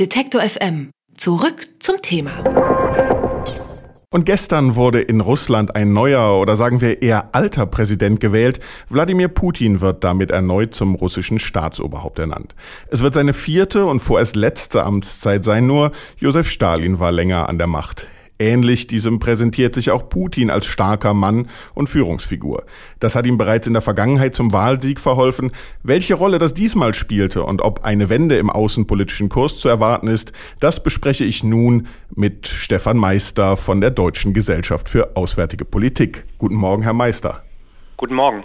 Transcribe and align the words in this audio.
Detektor 0.00 0.40
FM. 0.40 0.90
Zurück 1.16 1.68
zum 1.78 2.02
Thema. 2.02 2.32
Und 4.10 4.26
gestern 4.26 4.74
wurde 4.74 5.00
in 5.00 5.20
Russland 5.20 5.76
ein 5.76 5.92
neuer 5.92 6.40
oder 6.40 6.56
sagen 6.56 6.80
wir 6.80 7.00
eher 7.00 7.28
alter 7.30 7.64
Präsident 7.66 8.18
gewählt. 8.18 8.58
Wladimir 8.88 9.28
Putin 9.28 9.80
wird 9.80 10.02
damit 10.02 10.32
erneut 10.32 10.74
zum 10.74 10.96
russischen 10.96 11.38
Staatsoberhaupt 11.38 12.18
ernannt. 12.18 12.56
Es 12.88 13.04
wird 13.04 13.14
seine 13.14 13.32
vierte 13.32 13.86
und 13.86 14.00
vorerst 14.00 14.34
letzte 14.34 14.82
Amtszeit 14.82 15.44
sein, 15.44 15.68
nur 15.68 15.92
Josef 16.16 16.48
Stalin 16.50 16.98
war 16.98 17.12
länger 17.12 17.48
an 17.48 17.58
der 17.58 17.68
Macht. 17.68 18.08
Ähnlich 18.38 18.88
diesem 18.88 19.20
präsentiert 19.20 19.76
sich 19.76 19.92
auch 19.92 20.08
Putin 20.08 20.50
als 20.50 20.66
starker 20.66 21.14
Mann 21.14 21.48
und 21.74 21.88
Führungsfigur. 21.88 22.64
Das 22.98 23.14
hat 23.14 23.26
ihm 23.26 23.38
bereits 23.38 23.68
in 23.68 23.74
der 23.74 23.82
Vergangenheit 23.82 24.34
zum 24.34 24.52
Wahlsieg 24.52 24.98
verholfen. 24.98 25.52
Welche 25.84 26.14
Rolle 26.14 26.38
das 26.38 26.52
diesmal 26.52 26.94
spielte 26.94 27.44
und 27.44 27.62
ob 27.62 27.84
eine 27.84 28.08
Wende 28.08 28.36
im 28.36 28.50
außenpolitischen 28.50 29.28
Kurs 29.28 29.58
zu 29.60 29.68
erwarten 29.68 30.08
ist, 30.08 30.32
das 30.58 30.82
bespreche 30.82 31.24
ich 31.24 31.44
nun 31.44 31.86
mit 32.14 32.48
Stefan 32.48 32.96
Meister 32.96 33.56
von 33.56 33.80
der 33.80 33.92
Deutschen 33.92 34.34
Gesellschaft 34.34 34.88
für 34.88 35.16
Auswärtige 35.16 35.64
Politik. 35.64 36.24
Guten 36.38 36.56
Morgen, 36.56 36.82
Herr 36.82 36.92
Meister. 36.92 37.44
Guten 37.96 38.14
Morgen. 38.14 38.42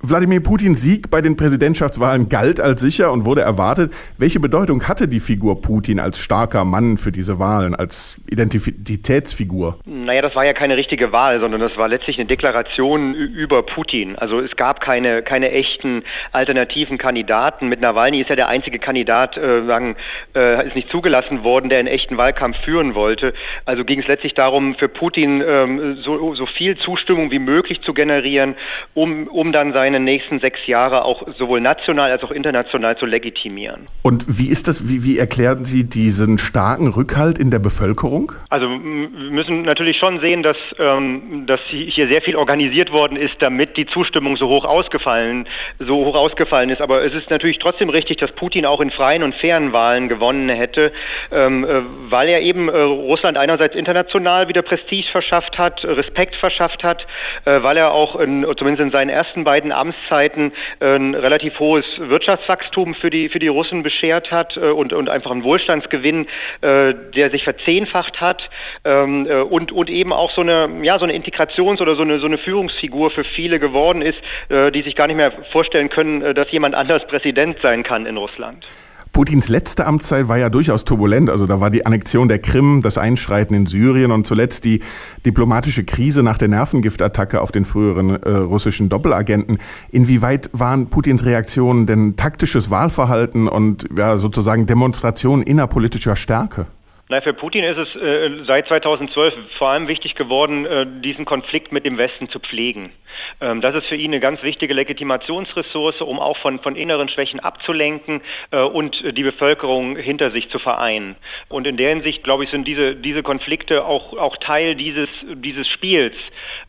Wladimir 0.00 0.40
Putins 0.40 0.80
Sieg 0.80 1.10
bei 1.10 1.20
den 1.20 1.36
Präsidentschaftswahlen 1.36 2.28
galt 2.28 2.60
als 2.60 2.80
sicher 2.80 3.10
und 3.10 3.24
wurde 3.24 3.40
erwartet. 3.40 3.92
Welche 4.16 4.38
Bedeutung 4.38 4.86
hatte 4.86 5.08
die 5.08 5.18
Figur 5.18 5.60
Putin 5.60 5.98
als 5.98 6.20
starker 6.20 6.64
Mann 6.64 6.98
für 6.98 7.10
diese 7.10 7.40
Wahlen, 7.40 7.74
als 7.74 8.20
Identitätsfigur? 8.30 9.80
Naja, 9.86 10.22
das 10.22 10.36
war 10.36 10.44
ja 10.44 10.52
keine 10.52 10.76
richtige 10.76 11.10
Wahl, 11.10 11.40
sondern 11.40 11.60
das 11.60 11.76
war 11.76 11.88
letztlich 11.88 12.16
eine 12.16 12.28
Deklaration 12.28 13.12
über 13.12 13.64
Putin. 13.64 14.14
Also 14.16 14.38
es 14.40 14.54
gab 14.54 14.80
keine, 14.80 15.22
keine 15.22 15.50
echten 15.50 16.04
alternativen 16.30 16.96
Kandidaten. 16.96 17.68
Mit 17.68 17.80
Nawalny 17.80 18.20
ist 18.20 18.30
ja 18.30 18.36
der 18.36 18.46
einzige 18.46 18.78
Kandidat, 18.78 19.36
äh, 19.36 19.66
sagen, 19.66 19.96
äh, 20.36 20.64
ist 20.64 20.76
nicht 20.76 20.90
zugelassen 20.90 21.42
worden, 21.42 21.70
der 21.70 21.80
einen 21.80 21.88
echten 21.88 22.16
Wahlkampf 22.16 22.56
führen 22.64 22.94
wollte. 22.94 23.34
Also 23.64 23.84
ging 23.84 23.98
es 23.98 24.06
letztlich 24.06 24.34
darum, 24.34 24.76
für 24.76 24.88
Putin 24.88 25.42
ähm, 25.44 25.98
so, 26.04 26.36
so 26.36 26.46
viel 26.46 26.78
Zustimmung 26.78 27.32
wie 27.32 27.40
möglich 27.40 27.80
zu 27.80 27.94
generieren, 27.94 28.54
um, 28.94 29.26
um 29.26 29.50
dann 29.50 29.72
seine 29.72 29.87
seine 29.88 30.00
nächsten 30.00 30.38
sechs 30.40 30.66
Jahre 30.66 31.06
auch 31.06 31.22
sowohl 31.38 31.62
national 31.62 32.10
als 32.10 32.22
auch 32.22 32.30
international 32.30 32.98
zu 32.98 33.06
legitimieren. 33.06 33.86
Und 34.02 34.38
wie 34.38 34.48
ist 34.48 34.68
das, 34.68 34.86
wie, 34.88 35.02
wie 35.02 35.18
erklären 35.18 35.64
Sie 35.64 35.84
diesen 35.84 36.36
starken 36.36 36.88
Rückhalt 36.88 37.38
in 37.38 37.50
der 37.50 37.58
Bevölkerung? 37.58 38.32
Also 38.50 38.68
wir 38.68 38.78
müssen 38.78 39.62
natürlich 39.62 39.96
schon 39.96 40.20
sehen, 40.20 40.42
dass, 40.42 40.58
ähm, 40.78 41.46
dass 41.46 41.60
hier 41.70 42.08
sehr 42.08 42.20
viel 42.20 42.36
organisiert 42.36 42.92
worden 42.92 43.16
ist, 43.16 43.36
damit 43.38 43.78
die 43.78 43.86
Zustimmung 43.86 44.36
so 44.36 44.48
hoch 44.48 44.66
ausgefallen, 44.66 45.48
so 45.78 46.04
hoch 46.04 46.14
ausgefallen 46.14 46.68
ist. 46.68 46.82
Aber 46.82 47.02
es 47.02 47.14
ist 47.14 47.30
natürlich 47.30 47.58
trotzdem 47.58 47.88
richtig, 47.88 48.18
dass 48.18 48.32
Putin 48.32 48.66
auch 48.66 48.80
in 48.80 48.90
freien 48.90 49.22
und 49.22 49.34
fairen 49.36 49.72
Wahlen 49.72 50.10
gewonnen 50.10 50.50
hätte, 50.50 50.92
ähm, 51.32 51.64
äh, 51.64 51.80
weil 52.10 52.28
er 52.28 52.42
eben 52.42 52.68
äh, 52.68 52.78
Russland 52.78 53.38
einerseits 53.38 53.74
international 53.74 54.48
wieder 54.48 54.60
Prestige 54.60 55.10
verschafft 55.10 55.56
hat, 55.56 55.82
Respekt 55.82 56.36
verschafft 56.36 56.84
hat, 56.84 57.06
äh, 57.46 57.62
weil 57.62 57.78
er 57.78 57.92
auch 57.92 58.16
in, 58.16 58.44
zumindest 58.58 58.82
in 58.82 58.90
seinen 58.90 59.08
ersten 59.08 59.44
beiden 59.44 59.72
Amtszeiten 59.78 60.52
äh, 60.80 60.96
ein 60.96 61.14
relativ 61.14 61.58
hohes 61.58 61.84
Wirtschaftswachstum 61.98 62.94
für 62.94 63.10
die, 63.10 63.28
für 63.28 63.38
die 63.38 63.48
Russen 63.48 63.82
beschert 63.82 64.30
hat 64.30 64.56
äh, 64.56 64.70
und, 64.70 64.92
und 64.92 65.08
einfach 65.08 65.30
einen 65.30 65.44
Wohlstandsgewinn, 65.44 66.26
äh, 66.60 66.94
der 67.14 67.30
sich 67.30 67.44
verzehnfacht 67.44 68.20
hat 68.20 68.50
ähm, 68.84 69.26
und, 69.26 69.72
und 69.72 69.90
eben 69.90 70.12
auch 70.12 70.30
so 70.34 70.40
eine, 70.40 70.68
ja, 70.82 70.98
so 70.98 71.04
eine 71.04 71.14
Integrations- 71.14 71.80
oder 71.80 71.96
so 71.96 72.02
eine, 72.02 72.18
so 72.18 72.26
eine 72.26 72.38
Führungsfigur 72.38 73.10
für 73.10 73.24
viele 73.24 73.58
geworden 73.58 74.02
ist, 74.02 74.18
die 74.50 74.82
sich 74.82 74.96
gar 74.96 75.06
nicht 75.06 75.16
mehr 75.16 75.32
vorstellen 75.52 75.88
können, 75.88 76.34
dass 76.34 76.50
jemand 76.50 76.74
anders 76.74 77.06
Präsident 77.06 77.58
sein 77.62 77.82
kann 77.82 78.06
in 78.06 78.16
Russland. 78.16 78.66
Putins 79.12 79.48
letzte 79.48 79.86
Amtszeit 79.86 80.28
war 80.28 80.38
ja 80.38 80.50
durchaus 80.50 80.84
turbulent. 80.84 81.30
Also 81.30 81.46
da 81.46 81.60
war 81.60 81.70
die 81.70 81.86
Annexion 81.86 82.28
der 82.28 82.38
Krim, 82.38 82.82
das 82.82 82.98
Einschreiten 82.98 83.54
in 83.54 83.66
Syrien 83.66 84.12
und 84.12 84.26
zuletzt 84.26 84.64
die 84.64 84.80
diplomatische 85.24 85.84
Krise 85.84 86.22
nach 86.22 86.38
der 86.38 86.48
Nervengiftattacke 86.48 87.40
auf 87.40 87.52
den 87.52 87.64
früheren 87.64 88.10
äh, 88.10 88.30
russischen 88.30 88.88
Doppelagenten. 88.88 89.58
Inwieweit 89.90 90.50
waren 90.52 90.88
Putins 90.88 91.24
Reaktionen 91.24 91.86
denn 91.86 92.16
taktisches 92.16 92.70
Wahlverhalten 92.70 93.48
und 93.48 93.88
ja, 93.96 94.18
sozusagen 94.18 94.66
Demonstration 94.66 95.42
innerpolitischer 95.42 96.16
Stärke? 96.16 96.66
Na, 97.10 97.22
für 97.22 97.32
Putin 97.32 97.64
ist 97.64 97.78
es 97.78 97.96
äh, 97.96 98.44
seit 98.46 98.68
2012 98.68 99.32
vor 99.56 99.68
allem 99.68 99.88
wichtig 99.88 100.14
geworden, 100.14 100.66
äh, 100.66 100.84
diesen 100.86 101.24
Konflikt 101.24 101.72
mit 101.72 101.86
dem 101.86 101.96
Westen 101.96 102.28
zu 102.28 102.38
pflegen. 102.38 102.92
Ähm, 103.40 103.62
das 103.62 103.74
ist 103.74 103.86
für 103.86 103.94
ihn 103.94 104.10
eine 104.10 104.20
ganz 104.20 104.42
wichtige 104.42 104.74
Legitimationsressource, 104.74 106.02
um 106.02 106.20
auch 106.20 106.36
von, 106.38 106.58
von 106.60 106.76
inneren 106.76 107.08
Schwächen 107.08 107.40
abzulenken 107.40 108.20
äh, 108.50 108.60
und 108.60 109.02
die 109.16 109.22
Bevölkerung 109.22 109.96
hinter 109.96 110.32
sich 110.32 110.50
zu 110.50 110.58
vereinen. 110.58 111.16
Und 111.48 111.66
in 111.66 111.78
der 111.78 111.88
Hinsicht, 111.90 112.24
glaube 112.24 112.44
ich, 112.44 112.50
sind 112.50 112.68
diese, 112.68 112.94
diese 112.94 113.22
Konflikte 113.22 113.86
auch, 113.86 114.12
auch 114.16 114.36
Teil 114.36 114.74
dieses, 114.74 115.08
dieses 115.34 115.66
Spiels, 115.68 116.14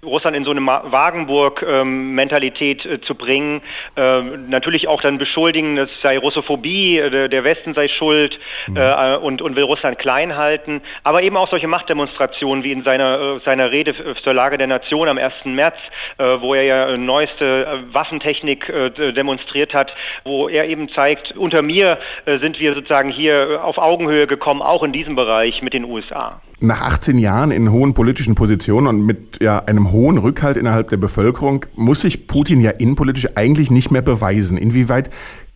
Russland 0.04 0.38
in 0.38 0.46
so 0.46 0.52
eine 0.52 0.62
Wagenburg-Mentalität 0.62 2.86
äh, 2.86 3.02
zu 3.02 3.16
bringen. 3.16 3.62
Äh, 3.96 4.22
natürlich 4.22 4.88
auch 4.88 5.02
dann 5.02 5.18
beschuldigen, 5.18 5.78
es 5.78 5.90
sei 6.02 6.18
Russophobie, 6.18 7.00
äh, 7.00 7.28
der 7.28 7.44
Westen 7.44 7.74
sei 7.74 7.90
schuld 7.90 8.40
mhm. 8.68 8.78
und, 9.22 9.42
und 9.42 9.56
will 9.56 9.64
Russland 9.64 9.98
klein 10.00 10.29
einhalten, 10.30 10.82
aber 11.04 11.24
eben 11.24 11.38
auch 11.38 11.50
solche 11.50 11.68
Machtdemonstrationen 11.68 12.64
wie 12.64 12.72
in 12.72 12.84
seiner, 12.84 13.20
äh, 13.20 13.40
seiner 13.46 13.72
Rede 13.72 13.96
zur 14.24 14.34
Lage 14.34 14.58
der 14.58 14.68
Nation 14.68 15.08
am 15.08 15.18
1. 15.18 15.34
März, 15.46 15.76
äh, 16.18 16.24
wo 16.40 16.54
er 16.54 16.64
ja 16.64 16.98
neueste 16.98 17.66
äh, 17.66 17.94
Waffentechnik 17.94 18.72
demonstriert 19.16 19.74
hat, 19.74 19.92
wo 20.24 20.48
er 20.48 20.68
eben 20.68 20.90
zeigt, 20.90 21.36
unter 21.38 21.62
mir 21.62 21.98
sind 22.26 22.60
wir 22.60 22.74
sozusagen 22.74 23.10
hier 23.10 23.62
auf 23.64 23.78
Augenhöhe 23.78 24.28
gekommen, 24.28 24.62
auch 24.62 24.84
in 24.84 24.92
diesem 24.92 25.16
Bereich 25.16 25.62
mit 25.62 25.74
den 25.74 25.86
USA. 25.86 26.42
Nach 26.60 26.82
18 26.82 27.18
Jahren 27.18 27.52
in 27.52 27.72
hohen 27.72 27.94
politischen 27.94 28.36
Positionen 28.36 28.88
und 28.88 29.06
mit 29.06 29.42
ja, 29.42 29.60
einem 29.60 29.92
hohen 29.92 30.18
Rückhalt 30.18 30.58
innerhalb 30.58 30.90
der 30.90 30.98
Bevölkerung 30.98 31.66
muss 31.76 32.02
sich 32.02 32.28
Putin 32.28 32.62
ja 32.62 32.72
innenpolitisch 32.72 33.28
eigentlich 33.36 33.72
nicht 33.72 33.92
mehr 33.92 34.02
beweisen. 34.02 34.58
Inwieweit 34.58 35.10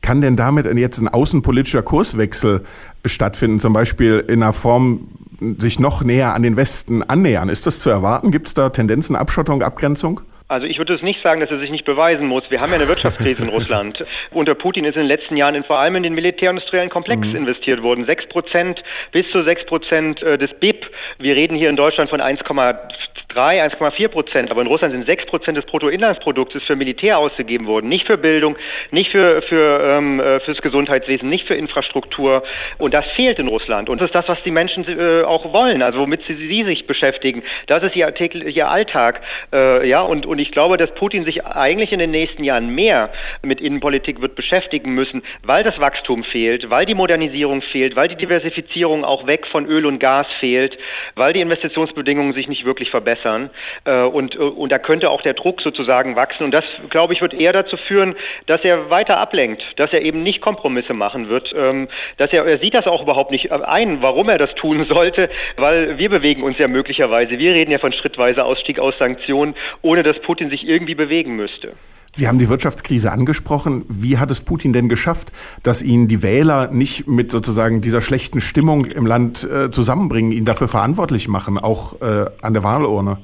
kann 0.03 0.21
denn 0.21 0.35
damit 0.35 0.67
jetzt 0.77 0.99
ein 0.99 1.07
außenpolitischer 1.07 1.81
Kurswechsel 1.81 2.63
stattfinden, 3.05 3.57
zum 3.57 3.73
Beispiel 3.73 4.23
in 4.27 4.43
einer 4.43 4.53
Form, 4.53 5.07
sich 5.57 5.79
noch 5.79 6.03
näher 6.03 6.35
an 6.35 6.43
den 6.43 6.55
Westen 6.55 7.01
annähern? 7.01 7.49
Ist 7.49 7.65
das 7.65 7.79
zu 7.79 7.89
erwarten? 7.89 8.31
Gibt 8.31 8.47
es 8.47 8.53
da 8.53 8.69
Tendenzen, 8.69 9.15
Abschottung, 9.15 9.63
Abgrenzung? 9.63 10.21
Also 10.49 10.67
ich 10.67 10.77
würde 10.77 10.93
es 10.93 11.01
nicht 11.01 11.23
sagen, 11.23 11.39
dass 11.41 11.49
er 11.49 11.59
sich 11.59 11.71
nicht 11.71 11.85
beweisen 11.85 12.27
muss. 12.27 12.43
Wir 12.49 12.59
haben 12.59 12.69
ja 12.69 12.75
eine 12.75 12.87
Wirtschaftskrise 12.87 13.41
in 13.41 13.49
Russland. 13.49 14.05
Unter 14.31 14.53
Putin 14.53 14.85
ist 14.85 14.95
in 14.95 15.01
den 15.01 15.07
letzten 15.07 15.35
Jahren 15.35 15.55
in, 15.55 15.63
vor 15.63 15.79
allem 15.79 15.95
in 15.95 16.03
den 16.03 16.13
militärindustriellen 16.13 16.89
Komplex 16.89 17.25
mhm. 17.25 17.35
investiert 17.35 17.81
worden. 17.81 18.05
6 18.05 18.27
Prozent 18.27 18.83
bis 19.11 19.25
zu 19.31 19.43
6 19.43 19.65
Prozent 19.65 20.21
äh, 20.21 20.37
des 20.37 20.53
BIP. 20.59 20.85
Wir 21.17 21.35
reden 21.35 21.57
hier 21.57 21.69
in 21.69 21.75
Deutschland 21.75 22.09
von 22.09 22.21
1,2 22.21 22.75
1,3, 23.35 23.77
1,4 23.77 24.07
Prozent, 24.07 24.51
aber 24.51 24.61
in 24.61 24.67
Russland 24.67 24.93
sind 24.93 25.05
6 25.05 25.25
Prozent 25.25 25.57
des 25.57 25.65
Bruttoinlandsproduktes 25.65 26.63
für 26.63 26.75
Militär 26.75 27.17
ausgegeben 27.17 27.65
worden, 27.67 27.89
nicht 27.89 28.05
für 28.05 28.17
Bildung, 28.17 28.55
nicht 28.91 29.11
für, 29.11 29.41
für 29.41 29.81
ähm, 29.83 30.19
äh, 30.19 30.39
fürs 30.41 30.61
Gesundheitswesen, 30.61 31.29
nicht 31.29 31.47
für 31.47 31.55
Infrastruktur. 31.55 32.43
Und 32.77 32.93
das 32.93 33.05
fehlt 33.15 33.39
in 33.39 33.47
Russland. 33.47 33.89
Und 33.89 34.01
das 34.01 34.07
ist 34.07 34.15
das, 34.15 34.27
was 34.27 34.41
die 34.43 34.51
Menschen 34.51 34.85
äh, 34.87 35.23
auch 35.23 35.51
wollen, 35.53 35.81
also 35.81 35.99
womit 35.99 36.21
sie, 36.27 36.35
sie, 36.35 36.63
sich 36.63 36.85
beschäftigen. 36.87 37.43
Das 37.67 37.83
ist 37.83 37.95
ihr, 37.95 38.13
ihr 38.19 38.69
Alltag, 38.69 39.21
äh, 39.51 39.87
ja. 39.87 40.01
Und, 40.01 40.25
und 40.25 40.39
ich 40.39 40.51
glaube, 40.51 40.77
dass 40.77 40.93
Putin 40.93 41.25
sich 41.25 41.45
eigentlich 41.45 41.91
in 41.91 41.99
den 41.99 42.11
nächsten 42.11 42.43
Jahren 42.43 42.73
mehr 42.73 43.11
mit 43.41 43.61
Innenpolitik 43.61 44.21
wird 44.21 44.35
beschäftigen 44.35 44.93
müssen, 44.93 45.23
weil 45.43 45.63
das 45.63 45.79
Wachstum 45.79 46.23
fehlt, 46.23 46.69
weil 46.69 46.85
die 46.85 46.95
Modernisierung 46.95 47.61
fehlt, 47.61 47.95
weil 47.95 48.07
die 48.07 48.15
Diversifizierung 48.15 49.03
auch 49.03 49.27
weg 49.27 49.47
von 49.47 49.65
Öl 49.65 49.85
und 49.85 49.99
Gas 49.99 50.27
fehlt, 50.39 50.77
weil 51.15 51.33
die 51.33 51.41
Investitionsbedingungen 51.41 52.33
sich 52.33 52.47
nicht 52.47 52.65
wirklich 52.65 52.89
verbessern 52.89 53.22
verbessern. 53.23 53.49
Äh, 53.85 54.03
und, 54.03 54.35
äh, 54.35 54.39
und 54.39 54.71
da 54.71 54.77
könnte 54.77 55.09
auch 55.09 55.21
der 55.21 55.33
Druck 55.33 55.61
sozusagen 55.61 56.15
wachsen. 56.15 56.43
Und 56.43 56.51
das, 56.51 56.63
glaube 56.89 57.13
ich, 57.13 57.21
wird 57.21 57.33
eher 57.33 57.53
dazu 57.53 57.77
führen, 57.77 58.15
dass 58.45 58.63
er 58.63 58.89
weiter 58.89 59.17
ablenkt, 59.17 59.63
dass 59.77 59.91
er 59.91 60.01
eben 60.01 60.23
nicht 60.23 60.41
Kompromisse 60.41 60.93
machen 60.93 61.29
wird. 61.29 61.53
Ähm, 61.55 61.87
dass 62.17 62.31
er, 62.31 62.45
er 62.45 62.59
sieht 62.59 62.73
das 62.73 62.85
auch 62.85 63.01
überhaupt 63.01 63.31
nicht 63.31 63.51
ein, 63.51 64.01
warum 64.01 64.29
er 64.29 64.37
das 64.37 64.53
tun 64.55 64.85
sollte, 64.89 65.29
weil 65.57 65.97
wir 65.97 66.09
bewegen 66.09 66.43
uns 66.43 66.57
ja 66.57 66.67
möglicherweise. 66.67 67.39
Wir 67.39 67.53
reden 67.53 67.71
ja 67.71 67.79
von 67.79 67.93
schrittweise 67.93 68.45
Ausstieg 68.45 68.79
aus 68.79 68.97
Sanktionen, 68.99 69.55
ohne 69.81 70.03
dass 70.03 70.19
Putin 70.19 70.49
sich 70.49 70.67
irgendwie 70.67 70.95
bewegen 70.95 71.35
müsste. 71.35 71.73
Sie 72.15 72.27
haben 72.27 72.37
die 72.37 72.47
Wirtschaftskrise 72.47 73.11
angesprochen. 73.11 73.85
Wie 73.89 74.19
hat 74.19 74.29
es 74.29 74.41
Putin 74.41 74.71
denn 74.71 74.87
geschafft, 74.87 75.31
dass 75.63 75.81
ihn 75.81 76.07
die 76.07 76.21
Wähler 76.21 76.71
nicht 76.71 77.07
mit 77.07 77.31
sozusagen 77.31 77.81
dieser 77.81 78.01
schlechten 78.01 78.39
Stimmung 78.39 78.85
im 78.85 79.07
Land 79.07 79.43
äh, 79.43 79.71
zusammenbringen, 79.71 80.31
ihn 80.31 80.45
dafür 80.45 80.67
verantwortlich 80.67 81.27
machen, 81.27 81.57
auch 81.57 82.01
äh, 82.01 82.25
an 82.41 82.53
der 82.53 82.63
Wahlurne? 82.63 83.17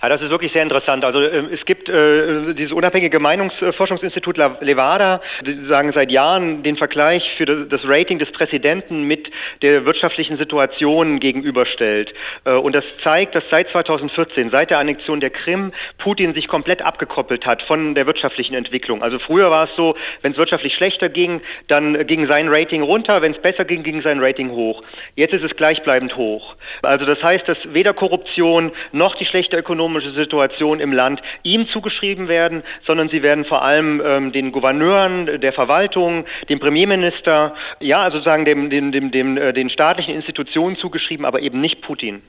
Ja, 0.00 0.08
das 0.08 0.20
ist 0.20 0.30
wirklich 0.30 0.52
sehr 0.52 0.62
interessant. 0.62 1.04
Also 1.04 1.20
äh, 1.20 1.52
es 1.52 1.64
gibt 1.64 1.88
äh, 1.88 2.54
dieses 2.54 2.72
unabhängige 2.72 3.18
Meinungsforschungsinstitut 3.18 4.36
Levada, 4.60 5.20
die 5.44 5.66
sagen 5.66 5.92
seit 5.92 6.12
Jahren 6.12 6.62
den 6.62 6.76
Vergleich 6.76 7.34
für 7.36 7.46
das 7.46 7.80
Rating 7.84 8.20
des 8.20 8.30
Präsidenten 8.30 9.02
mit 9.02 9.28
der 9.60 9.84
wirtschaftlichen 9.86 10.38
Situation 10.38 11.18
gegenüberstellt. 11.18 12.14
Äh, 12.44 12.52
und 12.52 12.76
das 12.76 12.84
zeigt, 13.02 13.34
dass 13.34 13.42
seit 13.50 13.70
2014, 13.70 14.50
seit 14.50 14.70
der 14.70 14.78
Annexion 14.78 15.18
der 15.18 15.30
Krim, 15.30 15.72
Putin 15.98 16.32
sich 16.32 16.46
komplett 16.46 16.80
abgekoppelt 16.80 17.44
hat 17.44 17.62
von 17.62 17.96
der 17.96 18.06
wirtschaftlichen 18.06 18.54
Entwicklung. 18.54 19.02
Also 19.02 19.18
früher 19.18 19.50
war 19.50 19.64
es 19.64 19.70
so, 19.76 19.96
wenn 20.22 20.30
es 20.30 20.38
wirtschaftlich 20.38 20.74
schlechter 20.74 21.08
ging, 21.08 21.40
dann 21.66 22.06
ging 22.06 22.28
sein 22.28 22.48
Rating 22.48 22.82
runter, 22.82 23.20
wenn 23.20 23.32
es 23.32 23.42
besser 23.42 23.64
ging, 23.64 23.82
ging 23.82 24.02
sein 24.02 24.20
Rating 24.20 24.52
hoch. 24.52 24.84
Jetzt 25.16 25.34
ist 25.34 25.42
es 25.42 25.56
gleichbleibend 25.56 26.16
hoch. 26.16 26.54
Also 26.82 27.04
das 27.04 27.20
heißt, 27.20 27.48
dass 27.48 27.58
weder 27.64 27.94
Korruption 27.94 28.70
noch 28.92 29.16
die 29.16 29.26
schlechte 29.26 29.56
Ökonomie 29.56 29.87
ökonomische 29.88 30.12
Situation 30.12 30.80
im 30.80 30.92
Land 30.92 31.20
ihm 31.42 31.66
zugeschrieben 31.68 32.28
werden, 32.28 32.62
sondern 32.86 33.08
sie 33.08 33.22
werden 33.22 33.44
vor 33.44 33.62
allem 33.62 34.02
ähm, 34.04 34.32
den 34.32 34.52
Gouverneuren 34.52 35.40
der 35.40 35.52
Verwaltung, 35.52 36.24
dem 36.48 36.60
Premierminister, 36.60 37.54
ja, 37.80 38.02
also 38.02 38.18
sozusagen 38.18 38.44
dem, 38.44 38.70
dem, 38.70 38.92
dem, 38.92 39.10
dem, 39.10 39.36
äh, 39.36 39.52
den 39.52 39.70
staatlichen 39.70 40.14
Institutionen 40.14 40.76
zugeschrieben, 40.76 41.24
aber 41.24 41.40
eben 41.40 41.60
nicht 41.60 41.82
Putin. 41.82 42.20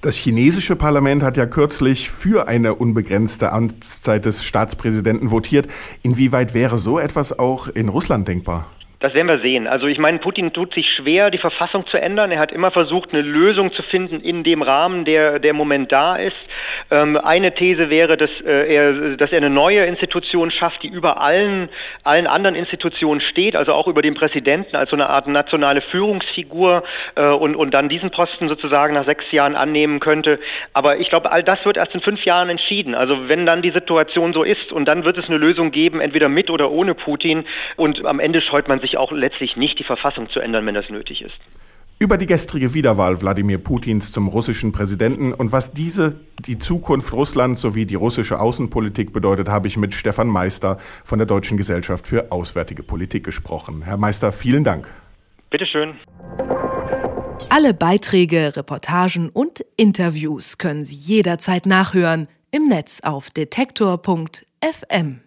Das 0.00 0.16
chinesische 0.16 0.76
Parlament 0.76 1.22
hat 1.22 1.36
ja 1.36 1.46
kürzlich 1.46 2.10
für 2.10 2.48
eine 2.48 2.74
unbegrenzte 2.74 3.52
Amtszeit 3.52 4.24
des 4.24 4.44
Staatspräsidenten 4.44 5.30
votiert. 5.30 5.66
Inwieweit 6.02 6.54
wäre 6.54 6.78
so 6.78 6.98
etwas 6.98 7.38
auch 7.38 7.68
in 7.68 7.88
Russland 7.88 8.28
denkbar? 8.28 8.70
Das 9.04 9.12
werden 9.12 9.28
wir 9.28 9.40
sehen. 9.40 9.66
Also 9.66 9.86
ich 9.86 9.98
meine, 9.98 10.18
Putin 10.18 10.54
tut 10.54 10.72
sich 10.72 10.90
schwer, 10.90 11.30
die 11.30 11.36
Verfassung 11.36 11.86
zu 11.88 12.00
ändern. 12.00 12.30
Er 12.30 12.38
hat 12.38 12.52
immer 12.52 12.70
versucht, 12.70 13.12
eine 13.12 13.20
Lösung 13.20 13.70
zu 13.74 13.82
finden 13.82 14.22
in 14.22 14.44
dem 14.44 14.62
Rahmen, 14.62 15.04
der 15.04 15.40
der 15.40 15.52
Moment 15.52 15.92
da 15.92 16.16
ist. 16.16 16.32
Ähm, 16.90 17.18
eine 17.18 17.54
These 17.54 17.90
wäre, 17.90 18.16
dass, 18.16 18.30
äh, 18.46 18.74
er, 18.74 19.16
dass 19.18 19.30
er 19.30 19.36
eine 19.36 19.50
neue 19.50 19.84
Institution 19.84 20.50
schafft, 20.50 20.82
die 20.84 20.88
über 20.88 21.20
allen, 21.20 21.68
allen 22.02 22.26
anderen 22.26 22.54
Institutionen 22.54 23.20
steht, 23.20 23.56
also 23.56 23.74
auch 23.74 23.88
über 23.88 24.00
den 24.00 24.14
Präsidenten 24.14 24.74
als 24.74 24.88
so 24.88 24.96
eine 24.96 25.10
Art 25.10 25.26
nationale 25.26 25.82
Führungsfigur 25.82 26.82
äh, 27.16 27.26
und, 27.26 27.56
und 27.56 27.74
dann 27.74 27.90
diesen 27.90 28.10
Posten 28.10 28.48
sozusagen 28.48 28.94
nach 28.94 29.04
sechs 29.04 29.30
Jahren 29.32 29.54
annehmen 29.54 30.00
könnte. 30.00 30.38
Aber 30.72 30.96
ich 30.96 31.10
glaube, 31.10 31.30
all 31.30 31.42
das 31.42 31.62
wird 31.66 31.76
erst 31.76 31.94
in 31.94 32.00
fünf 32.00 32.24
Jahren 32.24 32.48
entschieden. 32.48 32.94
Also 32.94 33.28
wenn 33.28 33.44
dann 33.44 33.60
die 33.60 33.72
Situation 33.72 34.32
so 34.32 34.44
ist 34.44 34.72
und 34.72 34.86
dann 34.86 35.04
wird 35.04 35.18
es 35.18 35.26
eine 35.26 35.36
Lösung 35.36 35.72
geben, 35.72 36.00
entweder 36.00 36.30
mit 36.30 36.48
oder 36.48 36.70
ohne 36.70 36.94
Putin 36.94 37.44
und 37.76 38.06
am 38.06 38.18
Ende 38.18 38.40
scheut 38.40 38.66
man 38.66 38.80
sich 38.94 38.98
auch 38.98 39.12
letztlich 39.12 39.56
nicht 39.56 39.78
die 39.78 39.84
Verfassung 39.84 40.28
zu 40.30 40.40
ändern, 40.40 40.66
wenn 40.66 40.74
das 40.74 40.88
nötig 40.88 41.22
ist. 41.22 41.34
Über 41.98 42.18
die 42.18 42.26
gestrige 42.26 42.74
Wiederwahl 42.74 43.20
Wladimir 43.20 43.58
Putins 43.58 44.12
zum 44.12 44.28
russischen 44.28 44.72
Präsidenten 44.72 45.32
und 45.32 45.52
was 45.52 45.72
diese 45.72 46.20
die 46.40 46.58
Zukunft 46.58 47.12
Russlands 47.12 47.60
sowie 47.60 47.86
die 47.86 47.94
russische 47.94 48.40
Außenpolitik 48.40 49.12
bedeutet, 49.12 49.48
habe 49.48 49.68
ich 49.68 49.76
mit 49.76 49.94
Stefan 49.94 50.26
Meister 50.26 50.78
von 51.04 51.18
der 51.18 51.26
Deutschen 51.26 51.56
Gesellschaft 51.56 52.06
für 52.06 52.30
Auswärtige 52.32 52.82
Politik 52.82 53.24
gesprochen. 53.24 53.82
Herr 53.82 53.96
Meister, 53.96 54.32
vielen 54.32 54.64
Dank. 54.64 54.90
Bitteschön. 55.50 55.94
Alle 57.48 57.74
Beiträge, 57.74 58.56
Reportagen 58.56 59.28
und 59.28 59.64
Interviews 59.76 60.58
können 60.58 60.84
Sie 60.84 60.96
jederzeit 60.96 61.66
nachhören 61.66 62.26
im 62.50 62.68
Netz 62.68 63.00
auf 63.02 63.30
detektor.fm. 63.30 65.23